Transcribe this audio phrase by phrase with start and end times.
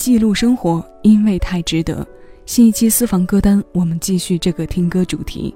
[0.00, 2.06] 记录生活，因为太值得。
[2.46, 5.54] 新一期私房歌单，我们继续这个听歌主题。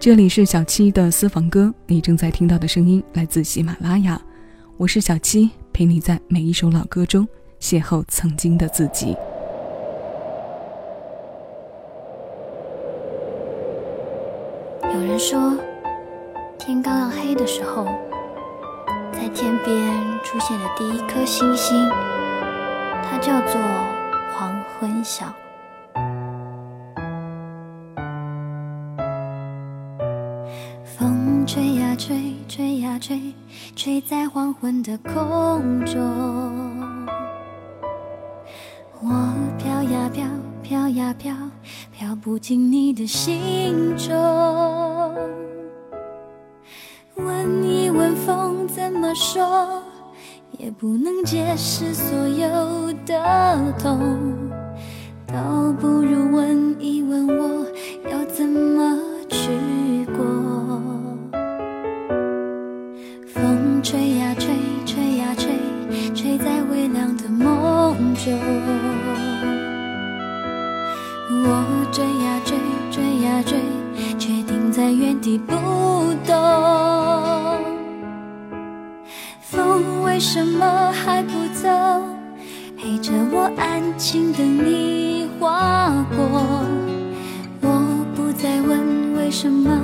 [0.00, 4.18] 这里是小七的私房歌，你正在听到的声音来自喜马拉雅，
[4.78, 7.28] 我是小七，陪你在每一首老歌中
[7.60, 9.14] 邂逅曾经的自己。
[14.84, 15.54] 有人说，
[16.58, 17.84] 天刚要黑的时候，
[19.12, 19.76] 在天边
[20.24, 21.86] 出现的第一颗星星，
[23.04, 23.60] 它叫做
[24.82, 25.26] 昏晓。
[30.84, 33.32] 风吹呀吹，吹呀吹，
[33.76, 36.02] 吹在黄昏的空中。
[39.00, 40.26] 我飘呀飘，
[40.64, 41.32] 飘呀飘，
[41.92, 44.12] 飘不进你的心中。
[47.14, 49.80] 问一问风怎么说，
[50.58, 54.51] 也不能解释所有的痛。
[55.32, 57.66] 倒不如问一问我，
[58.10, 58.98] 要怎么
[59.30, 59.48] 去
[60.14, 60.22] 过。
[63.26, 65.48] 风吹呀吹，吹呀吹，
[66.14, 68.38] 吹在微凉的梦中。
[71.44, 72.58] 我追呀追，
[72.90, 73.58] 追呀追，
[74.18, 75.54] 却停在原地不
[76.26, 76.36] 动。
[79.40, 81.70] 风为什么还不走？
[82.76, 84.91] 陪着我安静等你
[85.42, 86.64] 划过。
[87.62, 89.76] 我不再问为什么，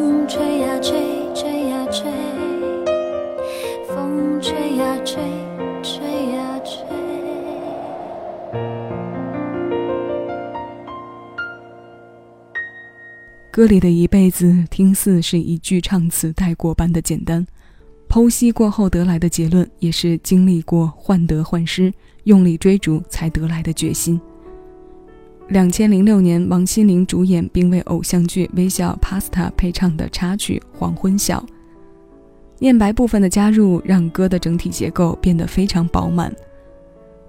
[0.00, 0.98] 风吹呀吹，
[1.34, 2.10] 吹呀吹，
[3.86, 5.22] 风吹呀吹，
[5.82, 6.86] 吹呀吹。
[13.50, 17.46] 歌里的一辈子，听似是一句唱词带过般的简单，
[18.08, 21.92] 剖析过后得来的结论，也是经历过患得患失、
[22.24, 24.18] 用力追逐才得来的决心。
[25.50, 31.40] 两千零六年，王心凌主演并为偶像剧《微笑 Pasta》配唱的插曲《黄昏晓》，
[32.60, 36.32] 念白部分的加入，让歌的整体结构变得非常饱满。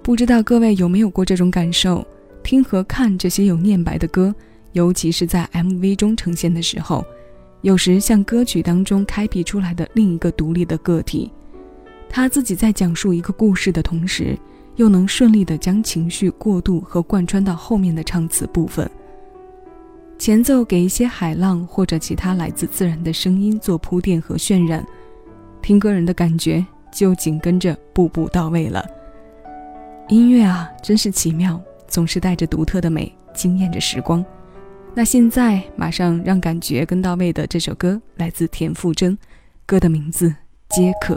[0.03, 2.05] 不知道各位有没有过这种感受？
[2.43, 4.33] 听和看这些有念白的歌，
[4.73, 7.03] 尤其是在 MV 中呈现的时候，
[7.61, 11.31] 有时像歌曲当中开辟出来的另一个独立的个体，
[12.07, 14.37] 他自己在讲述一个故事的同时，
[14.75, 18.89] 又能顺利的将情绪过渡和贯穿到后面的唱词部分。
[20.17, 24.85] 前奏给一些海浪或者其他来自自然的声音做铺垫和渲染，
[25.61, 28.85] 听歌人的感觉就紧跟着步步到位了。
[30.09, 31.59] 音乐啊，真是奇妙。
[31.87, 34.23] 总是带着独特的美，惊艳着时光。
[34.93, 39.17] 那现在，马上让感觉跟到位的这首歌来自田馥甄，
[39.65, 40.29] 歌的名字
[40.69, 41.15] 《皆可》。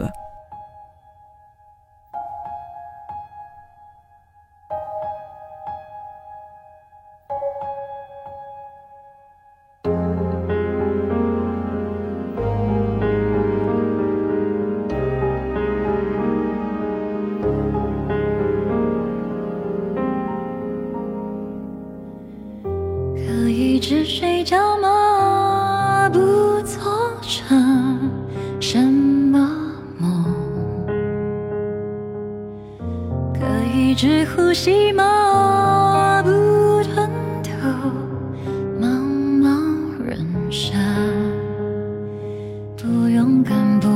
[43.81, 43.89] 不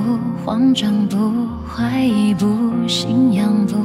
[0.44, 1.16] 慌张，不
[1.66, 2.46] 怀疑，不
[2.86, 3.76] 信仰，不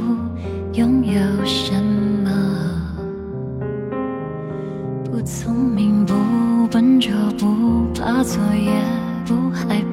[0.74, 1.74] 拥有什
[2.24, 2.30] 么？
[5.04, 6.06] 不聪明。
[6.06, 6.14] 不
[6.68, 8.72] 笨拙，不怕错，也
[9.26, 9.62] 不害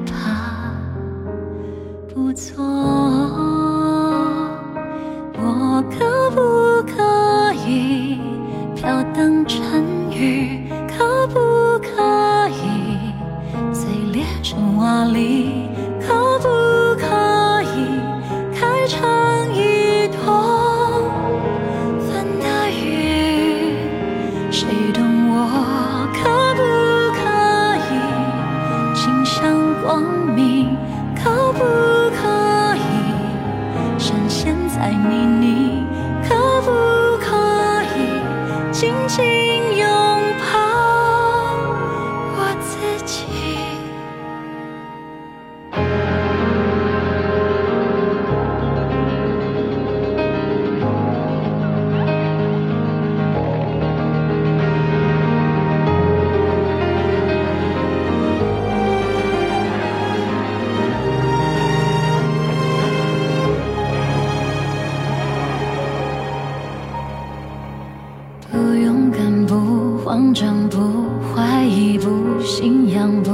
[70.11, 73.31] 慌张，不怀疑，不信仰，不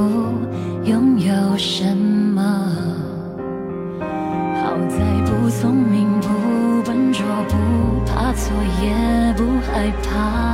[0.84, 2.40] 拥有什么。
[4.62, 4.96] 好在
[5.26, 6.28] 不聪明，不
[6.84, 7.56] 笨拙，不
[8.06, 10.47] 怕错，也不害怕，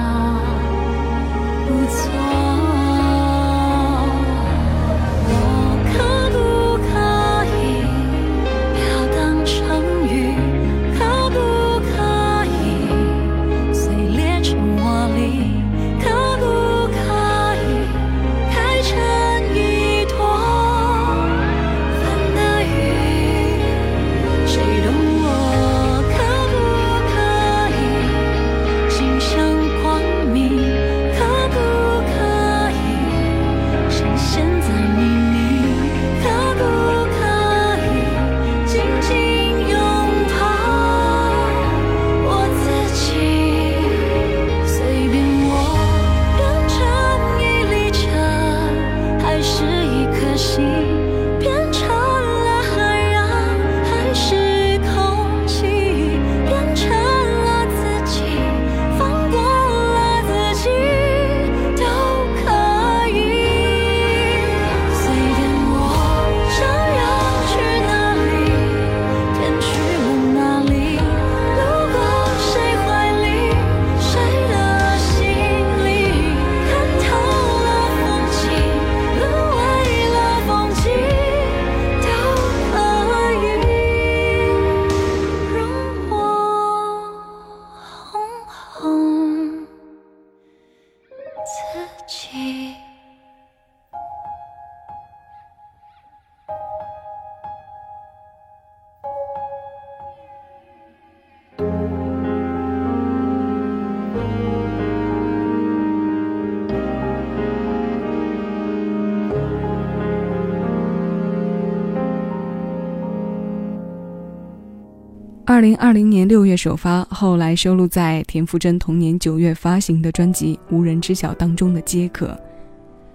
[115.54, 122.26] 二零二零年六月首发，后来收录在田馥甄同年九月发行的专辑《无人知晓》当中的《皆可》，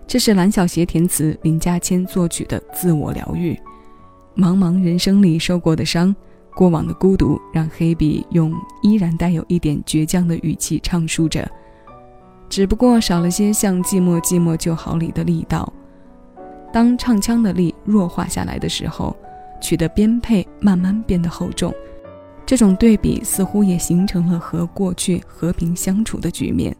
[0.07, 3.59] 这是蓝小邪填词、林家谦作曲的自我疗愈。
[4.37, 6.15] 茫茫人生里受过的伤，
[6.55, 11.45] 过往的孤独，让黑笔用依然带有一点倔强的语气唱述着，
[12.47, 15.73] 只不过少了些像“寂寞寂寞就好”里的力道。
[16.71, 19.13] 当唱腔的力弱化下来的时候，
[19.59, 21.75] 曲的编配慢慢变得厚重。
[22.49, 26.75] 这种对比似乎也形成了和过去和平相处的局面。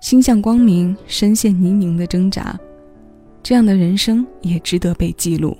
[0.00, 2.56] 心向光明，身陷泥泞的挣扎，
[3.42, 5.58] 这样的人生也值得被记录，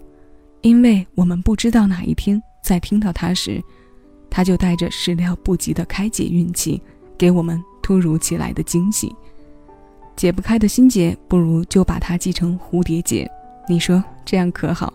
[0.61, 3.61] 因为我们不知道哪一天在听到它时，
[4.31, 6.81] 它就带着始料不及的开解运气，
[7.19, 9.13] 给我们突如其来的惊喜。
[10.15, 13.29] 解不开的心结，不如就把它记成蝴蝶结。
[13.69, 14.95] 你说这样可好？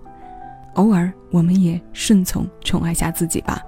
[0.75, 3.62] 偶尔我们也顺从宠爱下自己吧。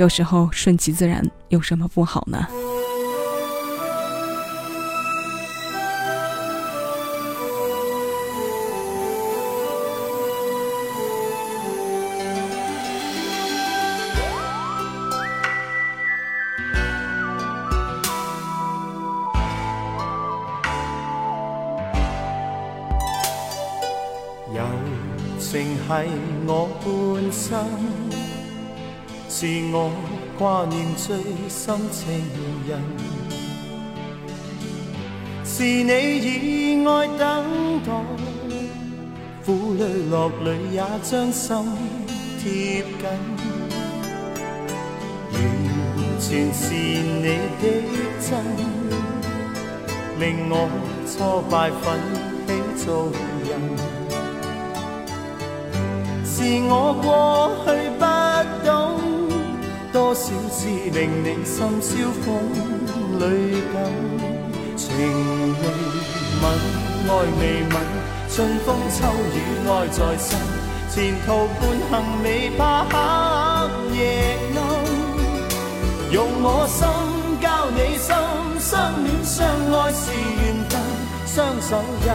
[0.00, 2.48] 有时候顺其自然有什么不好呢？
[24.54, 24.64] 友
[25.38, 25.92] 情系
[26.46, 28.09] 我半生。
[29.40, 29.90] 是我
[30.38, 31.16] 挂念最
[31.48, 32.22] 深情
[32.68, 32.78] 人，
[35.46, 37.90] 是你以爱等待，
[39.46, 41.56] 苦泪落泪也将心
[42.38, 43.08] 贴紧，
[45.32, 45.40] 完
[46.20, 47.24] 全是你
[47.62, 47.64] 的
[48.20, 48.28] 真，
[50.18, 50.68] 令我
[51.06, 51.98] 挫败奋
[52.46, 52.52] 起
[52.84, 53.10] 做
[53.48, 53.50] 人，
[56.26, 57.08] 是我过
[57.64, 57.89] 去。
[59.92, 62.28] 多少次令你心烧风
[63.18, 63.22] 里
[63.72, 63.76] 感，
[64.76, 65.64] 情未
[66.40, 66.42] 泯，
[67.08, 67.74] 爱未泯，
[68.32, 68.98] 春风秋
[69.34, 69.36] 雨
[69.68, 70.38] 爱在身，
[70.90, 70.94] 前
[71.26, 71.28] 途
[71.58, 71.92] 伴行
[72.22, 72.94] 未怕黑
[73.96, 74.00] 夜
[74.54, 74.58] 暗，
[76.12, 76.78] 用我心
[77.40, 78.14] 交你心，
[78.60, 78.70] 相
[79.02, 79.36] 恋相
[79.72, 80.72] 爱是缘分，
[81.26, 81.68] 双手
[82.00, 82.06] 一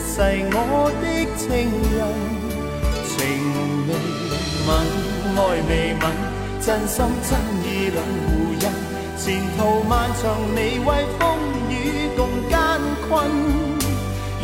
[0.00, 0.16] 世
[0.50, 1.04] 我的
[1.36, 1.46] 情
[1.92, 2.00] 人，
[3.06, 3.12] 情
[3.86, 3.90] 未
[4.66, 4.70] 泯，
[5.36, 6.02] 爱未泯。
[6.64, 8.60] 真心真意两互印，
[9.18, 11.20] 前途漫长，你为风
[11.68, 12.56] 雨共艰
[13.08, 13.10] 困。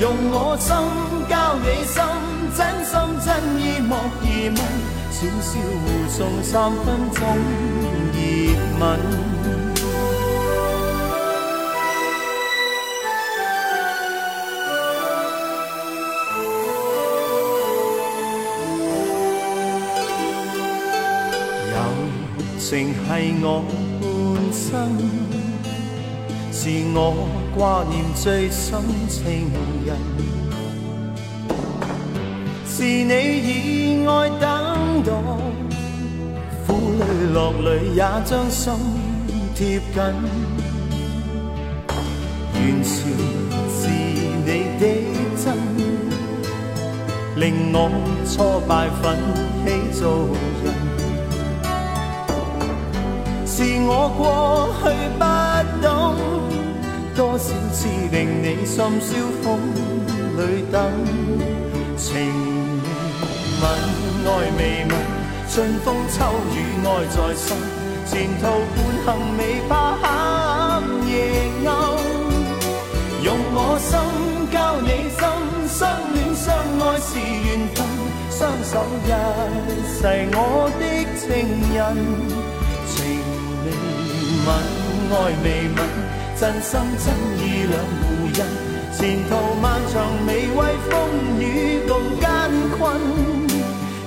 [0.01, 0.75] 用我心
[1.29, 2.03] 交你心，
[2.57, 2.93] 真心
[3.25, 3.27] 真
[3.63, 4.59] 意莫疑问，
[5.13, 7.23] 浅笑互送三分钟
[8.13, 8.19] 热
[8.81, 9.38] 吻。
[22.79, 23.65] 情系我
[23.99, 24.07] 半
[24.53, 24.71] 生，
[26.53, 29.51] 是我挂念最深情
[29.85, 29.97] 人，
[32.65, 35.11] 是你以爱等待，
[36.69, 37.03] 苦泪
[37.35, 37.67] 落泪
[37.97, 38.73] 也将心
[39.57, 39.97] 贴紧，
[42.55, 42.95] 完全
[43.75, 43.89] 是
[44.47, 44.83] 你的
[45.43, 45.45] 真，
[47.35, 47.43] 令
[47.73, 47.91] 我
[48.25, 49.19] 挫败奋
[49.67, 50.29] 起做
[50.65, 50.88] 人。
[53.59, 54.87] 是我过去
[55.19, 55.25] 不
[55.83, 56.15] 懂，
[57.17, 59.11] 多少次令你心烧
[59.43, 59.59] 风
[60.37, 60.79] 里等，
[61.97, 62.15] 情
[63.59, 63.67] 未泯，
[64.23, 64.95] 爱未泯，
[65.53, 66.23] 春风秋
[66.55, 67.57] 雨爱在心，
[68.07, 68.47] 前途
[68.77, 70.07] 伴行未怕黑
[71.11, 71.19] 夜
[71.67, 71.69] 暗，
[73.25, 73.91] 用我心
[74.53, 75.21] 交你心，
[75.67, 75.83] 相
[76.15, 76.47] 恋相
[76.79, 77.77] 爱是缘分，
[78.31, 79.11] 相守一
[79.99, 80.83] 世我的
[81.19, 81.27] 情
[81.75, 82.48] 人。
[84.49, 84.51] 吻
[85.13, 85.15] 爱
[85.45, 85.79] 未泯，
[86.41, 88.41] 真心真意两互印。
[88.97, 89.95] 前途漫长，
[90.27, 90.93] 未畏风
[91.39, 91.43] 雨
[91.87, 92.27] 共艰
[92.79, 92.81] 困。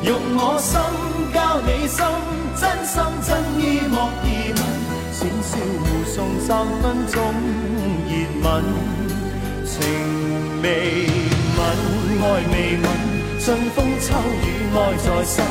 [0.02, 0.72] 用我心
[1.32, 2.04] 交你心，
[2.58, 3.30] 真心真
[3.60, 4.60] 意莫疑问。
[5.14, 6.50] 浅笑互送三
[6.82, 7.16] 分钟
[8.10, 8.50] 热吻，
[9.64, 9.72] 情
[10.64, 10.66] 未
[11.56, 11.60] 泯，
[12.20, 12.84] 爱未泯，
[13.40, 13.46] 春
[13.76, 14.08] 风秋
[14.42, 14.44] 雨
[14.76, 15.46] 爱在身。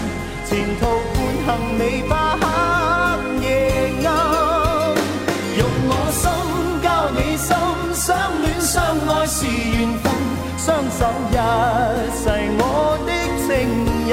[0.46, 0.82] 前途
[1.14, 1.16] 伴
[1.46, 2.12] 行，未怕
[5.90, 6.22] 我心
[6.82, 7.50] 交你心
[7.92, 8.08] 相
[8.42, 8.78] 恋相
[9.08, 10.04] 爱是缘分，
[10.56, 11.36] 相守一
[12.14, 12.24] 世
[12.58, 12.62] 我
[13.04, 13.10] 的
[13.42, 13.48] 情
[14.06, 14.12] 人。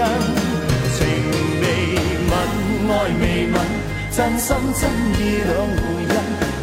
[0.97, 0.99] 情
[1.61, 1.65] 未
[2.29, 2.33] 泯，
[2.89, 2.91] 爱
[3.21, 3.55] 未泯，
[4.11, 4.81] 真心真
[5.19, 6.09] 意两互印。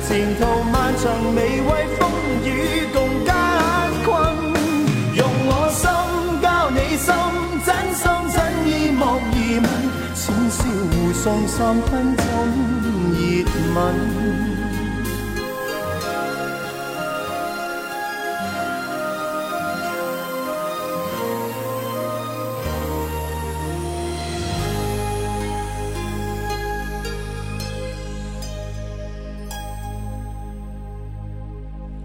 [0.07, 1.05] 前途漫长，
[1.37, 2.03] 未畏风
[2.45, 2.47] 雨
[2.93, 3.31] 共艰
[4.05, 4.11] 困。
[5.15, 5.83] 用我心
[6.43, 7.15] 交你心，
[7.65, 8.03] 真心
[8.35, 9.03] 真意莫
[9.33, 9.67] 疑问，
[10.15, 10.59] 浅笑
[10.91, 12.23] 互送三分钟
[13.15, 13.23] 热
[13.75, 14.54] 吻。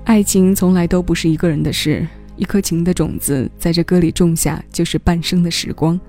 [0.09, 2.03] 爱情从来都不是一个人的事，
[2.35, 5.99] 一颗情的种子在这歌里种下，就是半生的时光。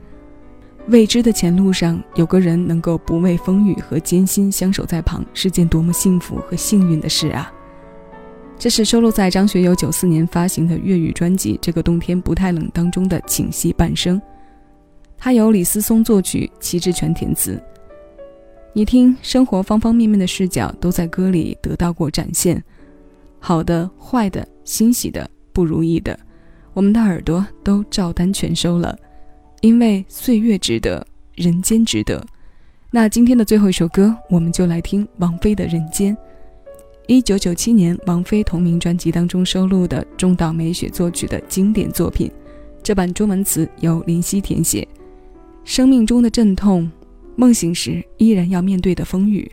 [0.86, 7.52] 未知的前路上，有个人能够不畏风雨和艰辛，相守在旁，是件多么幸福和幸运的事啊！
[8.58, 14.18] 这是收录在张学友九四年发行的粤语专辑《这个冬天不太冷》当中的《请息半生》，
[15.18, 17.62] 它由李思松作曲，齐志全填词。
[18.72, 22.64] 你听，生活方方面面的视角都在歌里得到过展现。
[23.40, 26.16] 好的、坏的、欣喜的、不如意的，
[26.74, 28.96] 我们的耳朵都照单全收了，
[29.62, 31.04] 因为岁月值得，
[31.34, 32.24] 人间值得。
[32.90, 36.14] 那今天的最后一首歌，我们就来听王菲的《人间》。
[37.06, 42.30] 一九九七年，王菲同名专辑当中收录的中岛美雪作曲的经典作品，
[42.82, 44.86] 这版中文词由林夕填写。
[45.64, 46.90] 生命中的阵痛，
[47.36, 49.50] 梦醒时依然要面对的风雨，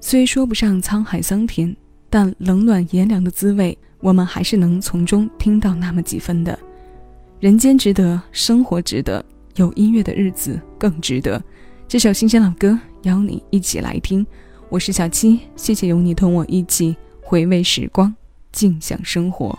[0.00, 1.74] 虽说不上沧海桑田。
[2.14, 6.56] 但冷暖炎凉的滋味，我们还是能从中听到那么几分的。
[7.40, 9.24] 人间值得，生活值得，
[9.56, 11.42] 有音乐的日子更值得。
[11.88, 14.24] 这首新鲜老歌，邀你一起来听。
[14.68, 18.14] 我是小七，谢谢有你同我一起回味时光，
[18.52, 19.58] 静享生活。